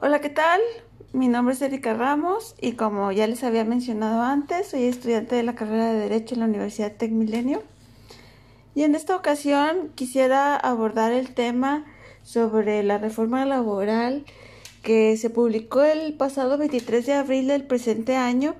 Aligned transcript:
Hola, 0.00 0.20
¿qué 0.20 0.30
tal? 0.30 0.60
Mi 1.12 1.26
nombre 1.26 1.56
es 1.56 1.60
Erika 1.60 1.92
Ramos 1.92 2.54
y 2.60 2.74
como 2.74 3.10
ya 3.10 3.26
les 3.26 3.42
había 3.42 3.64
mencionado 3.64 4.22
antes, 4.22 4.68
soy 4.68 4.84
estudiante 4.84 5.34
de 5.34 5.42
la 5.42 5.56
carrera 5.56 5.92
de 5.92 5.98
Derecho 5.98 6.34
en 6.34 6.40
la 6.40 6.46
Universidad 6.46 6.92
Tec 6.92 7.10
Milenio. 7.10 7.64
Y 8.76 8.84
en 8.84 8.94
esta 8.94 9.16
ocasión 9.16 9.90
quisiera 9.96 10.54
abordar 10.54 11.10
el 11.10 11.34
tema 11.34 11.84
sobre 12.22 12.84
la 12.84 12.98
reforma 12.98 13.44
laboral 13.44 14.24
que 14.84 15.16
se 15.16 15.30
publicó 15.30 15.82
el 15.82 16.14
pasado 16.14 16.58
23 16.58 17.04
de 17.04 17.14
abril 17.14 17.48
del 17.48 17.64
presente 17.64 18.14
año, 18.14 18.54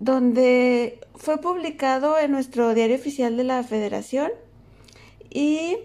donde 0.00 0.98
fue 1.14 1.42
publicado 1.42 2.18
en 2.18 2.32
nuestro 2.32 2.72
diario 2.72 2.96
oficial 2.96 3.36
de 3.36 3.44
la 3.44 3.62
Federación 3.64 4.30
y 5.28 5.76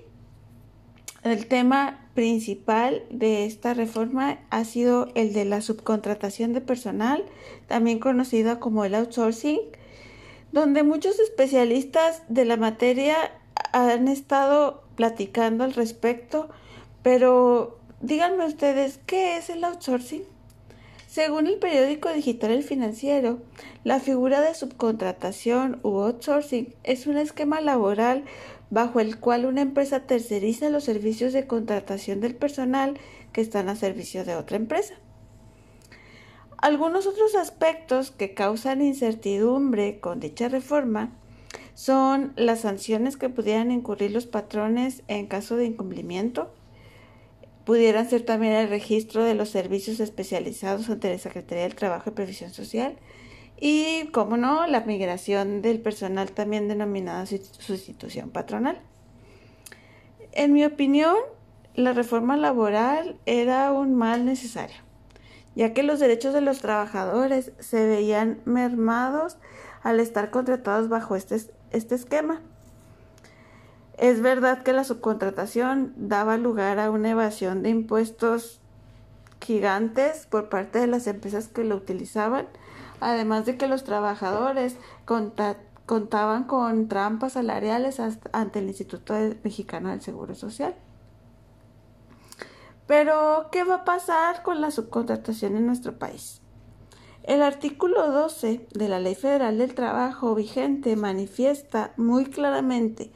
el 1.23 1.47
tema 1.47 2.06
principal 2.17 3.03
de 3.11 3.45
esta 3.45 3.75
reforma 3.75 4.39
ha 4.49 4.65
sido 4.65 5.09
el 5.13 5.33
de 5.33 5.45
la 5.45 5.61
subcontratación 5.61 6.51
de 6.51 6.61
personal, 6.61 7.23
también 7.67 7.99
conocida 7.99 8.59
como 8.59 8.83
el 8.85 8.95
outsourcing, 8.95 9.59
donde 10.51 10.81
muchos 10.81 11.19
especialistas 11.19 12.23
de 12.27 12.45
la 12.45 12.57
materia 12.57 13.15
han 13.71 14.07
estado 14.07 14.81
platicando 14.95 15.63
al 15.63 15.75
respecto, 15.75 16.49
pero 17.03 17.77
díganme 18.01 18.47
ustedes, 18.47 18.99
¿qué 19.05 19.37
es 19.37 19.51
el 19.51 19.63
outsourcing? 19.63 20.23
Según 21.17 21.47
el 21.47 21.57
periódico 21.57 22.13
digital 22.13 22.51
El 22.51 22.61
Financiero, 22.61 23.39
la 23.83 23.99
figura 23.99 24.39
de 24.39 24.53
subcontratación 24.53 25.79
u 25.81 26.01
outsourcing 26.01 26.75
es 26.83 27.07
un 27.07 27.17
esquema 27.17 27.59
laboral 27.59 28.23
bajo 28.69 28.99
el 28.99 29.19
cual 29.19 29.47
una 29.47 29.61
empresa 29.61 30.01
terceriza 30.01 30.69
los 30.69 30.83
servicios 30.83 31.33
de 31.33 31.47
contratación 31.47 32.21
del 32.21 32.35
personal 32.35 32.99
que 33.33 33.41
están 33.41 33.67
a 33.67 33.75
servicio 33.75 34.25
de 34.25 34.35
otra 34.35 34.57
empresa. 34.57 34.93
Algunos 36.59 37.07
otros 37.07 37.33
aspectos 37.33 38.11
que 38.11 38.35
causan 38.35 38.83
incertidumbre 38.83 39.99
con 39.99 40.19
dicha 40.19 40.49
reforma 40.49 41.13
son 41.73 42.33
las 42.35 42.59
sanciones 42.59 43.17
que 43.17 43.29
pudieran 43.29 43.71
incurrir 43.71 44.11
los 44.11 44.27
patrones 44.27 45.01
en 45.07 45.25
caso 45.25 45.55
de 45.55 45.65
incumplimiento, 45.65 46.53
pudieran 47.67 48.09
ser 48.09 48.21
también 48.21 48.53
el 48.53 48.69
registro 48.69 49.25
de 49.25 49.35
los 49.35 49.49
servicios 49.49 49.99
especializados 49.99 50.89
ante 50.89 51.11
la 51.11 51.17
Secretaría 51.17 51.63
del 51.65 51.75
Trabajo 51.75 52.09
y 52.09 52.13
Previsión 52.13 52.53
Social 52.53 52.95
y, 53.59 54.07
como 54.13 54.37
no, 54.37 54.65
la 54.67 54.85
migración 54.85 55.61
del 55.61 55.81
personal 55.81 56.31
también 56.31 56.69
denominada 56.69 57.25
sustitución 57.25 58.29
patronal. 58.29 58.79
En 60.31 60.53
mi 60.53 60.63
opinión, 60.63 61.17
la 61.75 61.91
reforma 61.91 62.37
laboral 62.37 63.19
era 63.25 63.73
un 63.73 63.95
mal 63.95 64.23
necesario, 64.23 64.77
ya 65.53 65.73
que 65.73 65.83
los 65.83 65.99
derechos 65.99 66.33
de 66.33 66.39
los 66.39 66.59
trabajadores 66.59 67.51
se 67.59 67.85
veían 67.85 68.39
mermados 68.45 69.39
al 69.83 69.99
estar 69.99 70.29
contratados 70.29 70.87
bajo 70.87 71.17
este, 71.17 71.35
este 71.71 71.95
esquema. 71.95 72.41
Es 73.97 74.21
verdad 74.21 74.61
que 74.61 74.73
la 74.73 74.83
subcontratación 74.83 75.93
daba 75.97 76.37
lugar 76.37 76.79
a 76.79 76.91
una 76.91 77.09
evasión 77.09 77.63
de 77.63 77.69
impuestos 77.69 78.61
gigantes 79.41 80.27
por 80.27 80.49
parte 80.49 80.79
de 80.79 80.87
las 80.87 81.07
empresas 81.07 81.47
que 81.47 81.63
lo 81.63 81.75
utilizaban, 81.75 82.47
además 82.99 83.45
de 83.45 83.57
que 83.57 83.67
los 83.67 83.83
trabajadores 83.83 84.77
contaban 85.05 86.43
con 86.43 86.87
trampas 86.87 87.33
salariales 87.33 87.99
ante 88.33 88.59
el 88.59 88.67
Instituto 88.67 89.15
Mexicano 89.43 89.89
del 89.89 90.01
Seguro 90.01 90.35
Social. 90.35 90.75
Pero, 92.85 93.47
¿qué 93.51 93.63
va 93.63 93.75
a 93.75 93.83
pasar 93.83 94.43
con 94.43 94.61
la 94.61 94.71
subcontratación 94.71 95.57
en 95.57 95.65
nuestro 95.65 95.97
país? 95.97 96.41
El 97.23 97.41
artículo 97.41 98.11
12 98.11 98.67
de 98.73 98.89
la 98.89 98.99
Ley 98.99 99.15
Federal 99.15 99.57
del 99.57 99.75
Trabajo 99.75 100.35
vigente 100.35 100.95
manifiesta 100.95 101.93
muy 101.97 102.25
claramente 102.25 103.11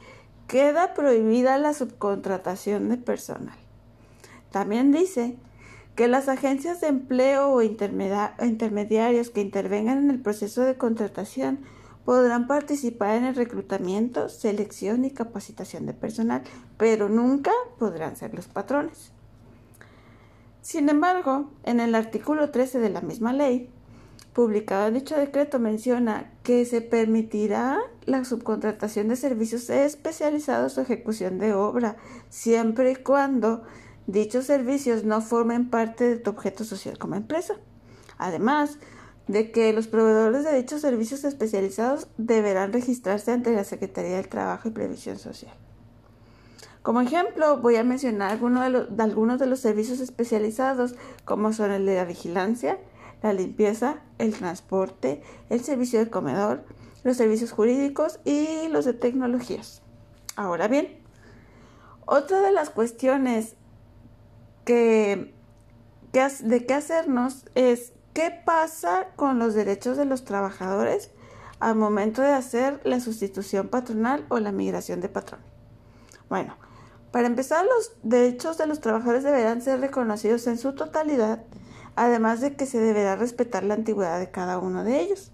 queda 0.47 0.93
prohibida 0.93 1.57
la 1.57 1.73
subcontratación 1.73 2.89
de 2.89 2.97
personal. 2.97 3.57
También 4.51 4.91
dice 4.91 5.37
que 5.95 6.07
las 6.07 6.29
agencias 6.29 6.81
de 6.81 6.87
empleo 6.87 7.49
o 7.49 7.61
intermediarios 7.61 9.29
que 9.29 9.41
intervengan 9.41 9.97
en 9.99 10.11
el 10.11 10.21
proceso 10.21 10.61
de 10.61 10.77
contratación 10.77 11.59
podrán 12.05 12.47
participar 12.47 13.15
en 13.15 13.25
el 13.25 13.35
reclutamiento, 13.35 14.27
selección 14.29 15.05
y 15.05 15.11
capacitación 15.11 15.85
de 15.85 15.93
personal, 15.93 16.43
pero 16.77 17.09
nunca 17.09 17.51
podrán 17.77 18.15
ser 18.15 18.33
los 18.33 18.47
patrones. 18.47 19.11
Sin 20.61 20.89
embargo, 20.89 21.51
en 21.63 21.79
el 21.79 21.95
artículo 21.95 22.51
13 22.51 22.79
de 22.79 22.89
la 22.89 23.01
misma 23.01 23.33
ley, 23.33 23.69
publicado 24.33 24.87
en 24.87 24.93
dicho 24.95 25.15
decreto, 25.15 25.59
menciona 25.59 26.31
que 26.43 26.65
se 26.65 26.81
permitirá 26.81 27.79
la 28.05 28.23
subcontratación 28.23 29.09
de 29.09 29.15
servicios 29.15 29.69
especializados 29.69 30.77
o 30.77 30.81
ejecución 30.81 31.37
de 31.39 31.53
obra, 31.53 31.97
siempre 32.29 32.91
y 32.91 32.95
cuando 32.95 33.63
dichos 34.07 34.45
servicios 34.45 35.03
no 35.03 35.21
formen 35.21 35.69
parte 35.69 36.05
de 36.07 36.17
tu 36.17 36.31
objeto 36.31 36.63
social 36.63 36.97
como 36.97 37.15
empresa. 37.15 37.55
Además 38.17 38.77
de 39.27 39.51
que 39.51 39.71
los 39.73 39.87
proveedores 39.87 40.43
de 40.43 40.55
dichos 40.55 40.81
servicios 40.81 41.23
especializados 41.23 42.07
deberán 42.17 42.73
registrarse 42.73 43.31
ante 43.31 43.53
la 43.53 43.63
Secretaría 43.63 44.17
del 44.17 44.29
Trabajo 44.29 44.67
y 44.67 44.71
Previsión 44.71 45.17
Social. 45.17 45.53
Como 46.81 47.01
ejemplo, 47.01 47.57
voy 47.57 47.75
a 47.75 47.83
mencionar 47.83 48.31
algunos 48.31 49.39
de, 49.39 49.45
los 49.45 49.59
servicios 49.59 49.99
especializados, 49.99 50.95
como 51.25 51.53
son 51.53 51.71
el 51.71 51.85
de 51.85 51.95
la 51.95 52.05
vigilancia, 52.05 52.79
la 53.21 53.33
limpieza, 53.33 54.01
el 54.17 54.33
transporte, 54.33 55.21
el 55.49 55.63
servicio 55.63 55.99
de 55.99 56.09
comedor, 56.09 56.63
los 57.03 57.17
servicios 57.17 57.51
jurídicos 57.51 58.19
y 58.25 58.67
los 58.69 58.85
de 58.85 58.93
tecnologías. 58.93 59.81
Ahora 60.35 60.67
bien, 60.67 60.99
otra 62.05 62.41
de 62.41 62.51
las 62.51 62.69
cuestiones 62.69 63.55
que, 64.65 65.33
de 66.11 66.65
qué 66.65 66.73
hacernos 66.73 67.45
es 67.55 67.93
qué 68.13 68.31
pasa 68.45 69.07
con 69.15 69.39
los 69.39 69.53
derechos 69.53 69.97
de 69.97 70.05
los 70.05 70.25
trabajadores 70.25 71.11
al 71.59 71.75
momento 71.75 72.21
de 72.21 72.31
hacer 72.31 72.81
la 72.83 72.99
sustitución 72.99 73.69
patronal 73.69 74.25
o 74.29 74.39
la 74.39 74.51
migración 74.51 74.99
de 74.99 75.09
patrón. 75.09 75.41
Bueno, 76.27 76.57
para 77.11 77.27
empezar, 77.27 77.65
los 77.65 77.93
derechos 78.03 78.57
de 78.57 78.67
los 78.67 78.79
trabajadores 78.79 79.23
deberán 79.23 79.61
ser 79.61 79.79
reconocidos 79.79 80.47
en 80.47 80.57
su 80.57 80.73
totalidad, 80.73 81.43
además 81.95 82.41
de 82.41 82.55
que 82.55 82.65
se 82.65 82.79
deberá 82.79 83.15
respetar 83.15 83.63
la 83.63 83.73
antigüedad 83.73 84.19
de 84.19 84.31
cada 84.31 84.57
uno 84.59 84.83
de 84.83 85.01
ellos. 85.01 85.31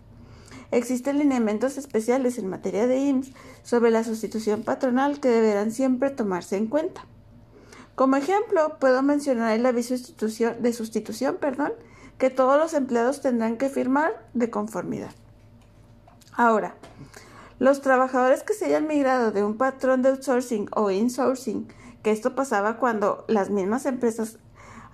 Existen 0.72 1.20
lineamientos 1.20 1.78
especiales 1.78 2.38
en 2.38 2.48
materia 2.50 2.88
de 2.88 2.98
IMSS 3.00 3.32
sobre 3.64 3.92
la 3.92 4.04
sustitución 4.04 4.64
patronal 4.64 5.20
que 5.20 5.30
deberán 5.30 5.72
siempre 5.72 6.10
tomarse 6.10 6.58
en 6.58 6.68
cuenta. 6.68 7.06
Como 7.96 8.16
ejemplo, 8.16 8.78
puedo 8.80 9.02
mencionar 9.02 9.54
el 9.54 9.66
aviso 9.66 9.96
de 9.96 10.74
sustitución, 10.74 11.38
perdón, 11.40 11.72
que 12.18 12.30
todos 12.30 12.60
los 12.60 12.74
empleados 12.74 13.22
tendrán 13.22 13.58
que 13.58 13.70
firmar 13.70 14.28
de 14.34 14.50
conformidad. 14.50 15.12
Ahora, 16.34 16.76
los 17.60 17.82
trabajadores 17.82 18.44
que 18.44 18.54
se 18.54 18.66
hayan 18.66 18.88
migrado 18.88 19.32
de 19.32 19.44
un 19.44 19.58
patrón 19.58 20.02
de 20.02 20.10
outsourcing 20.10 20.70
o 20.76 20.92
insourcing, 20.92 21.68
que 22.04 22.12
esto 22.12 22.36
pasaba 22.36 22.78
cuando 22.78 23.26
las 23.28 23.50
mismas 23.50 23.86
empresas 23.88 24.38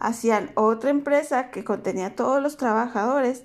hacían 0.03 0.51
otra 0.55 0.91
empresa 0.91 1.49
que 1.49 1.63
contenía 1.63 2.15
todos 2.15 2.41
los 2.41 2.57
trabajadores, 2.57 3.43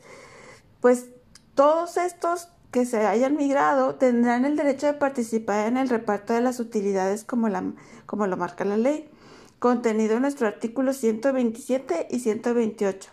pues 0.80 1.06
todos 1.54 1.96
estos 1.96 2.48
que 2.70 2.84
se 2.84 3.06
hayan 3.06 3.36
migrado 3.36 3.94
tendrán 3.94 4.44
el 4.44 4.56
derecho 4.56 4.86
de 4.86 4.94
participar 4.94 5.66
en 5.66 5.78
el 5.78 5.88
reparto 5.88 6.34
de 6.34 6.42
las 6.42 6.60
utilidades 6.60 7.24
como, 7.24 7.48
la, 7.48 7.64
como 8.04 8.26
lo 8.26 8.36
marca 8.36 8.64
la 8.66 8.76
ley 8.76 9.10
contenido 9.58 10.16
en 10.16 10.22
nuestro 10.22 10.46
artículo 10.46 10.92
127 10.92 12.08
y 12.10 12.20
128. 12.20 13.11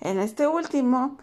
En 0.00 0.20
este 0.20 0.46
último, 0.46 1.18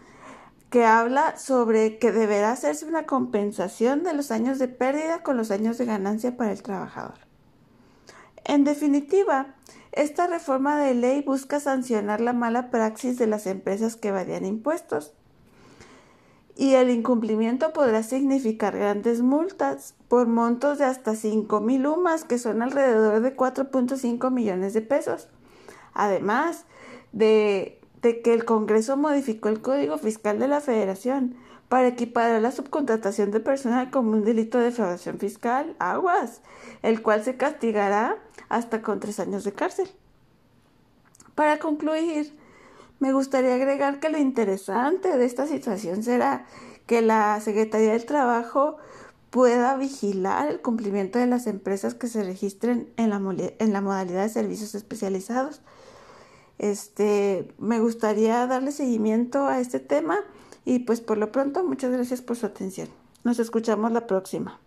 que 0.70 0.84
habla 0.84 1.36
sobre 1.36 1.98
que 1.98 2.12
deberá 2.12 2.52
hacerse 2.52 2.86
una 2.86 3.04
compensación 3.04 4.04
de 4.04 4.14
los 4.14 4.30
años 4.30 4.58
de 4.58 4.68
pérdida 4.68 5.22
con 5.22 5.36
los 5.36 5.50
años 5.50 5.78
de 5.78 5.86
ganancia 5.86 6.36
para 6.36 6.52
el 6.52 6.62
trabajador. 6.62 7.29
En 8.50 8.64
definitiva, 8.64 9.54
esta 9.92 10.26
reforma 10.26 10.76
de 10.76 10.92
ley 10.94 11.22
busca 11.22 11.60
sancionar 11.60 12.20
la 12.20 12.32
mala 12.32 12.68
praxis 12.72 13.16
de 13.16 13.28
las 13.28 13.46
empresas 13.46 13.94
que 13.94 14.08
evadían 14.08 14.44
impuestos 14.44 15.14
y 16.56 16.74
el 16.74 16.90
incumplimiento 16.90 17.72
podrá 17.72 18.02
significar 18.02 18.76
grandes 18.76 19.22
multas 19.22 19.94
por 20.08 20.26
montos 20.26 20.78
de 20.78 20.84
hasta 20.84 21.14
5 21.14 21.60
mil 21.60 21.86
UMAS, 21.86 22.24
que 22.24 22.38
son 22.38 22.60
alrededor 22.60 23.20
de 23.20 23.36
4.5 23.36 24.32
millones 24.32 24.74
de 24.74 24.82
pesos. 24.82 25.28
Además 25.94 26.64
de, 27.12 27.80
de, 28.02 28.20
que 28.20 28.34
el 28.34 28.44
Congreso 28.44 28.96
modificó 28.96 29.48
el 29.48 29.60
Código 29.60 29.96
Fiscal 29.96 30.40
de 30.40 30.48
la 30.48 30.60
Federación 30.60 31.36
para 31.70 31.86
equiparar 31.86 32.42
la 32.42 32.50
subcontratación 32.50 33.30
de 33.30 33.38
personal 33.38 33.92
como 33.92 34.10
un 34.10 34.24
delito 34.24 34.58
de 34.58 34.64
defraudación 34.64 35.20
fiscal, 35.20 35.76
aguas, 35.78 36.42
el 36.82 37.00
cual 37.00 37.22
se 37.22 37.36
castigará 37.36 38.18
hasta 38.48 38.82
con 38.82 38.98
tres 38.98 39.20
años 39.20 39.44
de 39.44 39.52
cárcel. 39.52 39.88
Para 41.36 41.60
concluir, 41.60 42.36
Me 42.98 43.14
gustaría 43.14 43.54
agregar 43.54 43.98
que 43.98 44.10
lo 44.10 44.18
interesante 44.18 45.16
de 45.16 45.24
esta 45.24 45.46
situación 45.46 46.02
será 46.02 46.44
que 46.86 47.00
la 47.00 47.40
Secretaría 47.40 47.92
del 47.92 48.04
Trabajo 48.04 48.76
pueda 49.30 49.74
vigilar 49.78 50.48
el 50.48 50.60
cumplimiento 50.60 51.18
de 51.18 51.26
las 51.26 51.46
empresas 51.46 51.94
que 51.94 52.08
se 52.08 52.22
registren 52.24 52.92
en 52.98 53.08
la, 53.08 53.22
en 53.58 53.72
la 53.72 53.80
modalidad 53.80 54.24
de 54.24 54.28
servicios 54.28 54.74
especializados. 54.74 55.62
Este, 56.58 57.48
me 57.58 57.80
gustaría 57.80 58.46
darle 58.46 58.70
seguimiento 58.70 59.46
a 59.46 59.60
este 59.60 59.80
tema 59.80 60.18
y 60.64 60.80
pues 60.80 61.00
por 61.00 61.18
lo 61.18 61.32
pronto 61.32 61.64
muchas 61.64 61.90
gracias 61.92 62.22
por 62.22 62.36
su 62.36 62.46
atención. 62.46 62.88
Nos 63.24 63.38
escuchamos 63.38 63.92
la 63.92 64.06
próxima. 64.06 64.60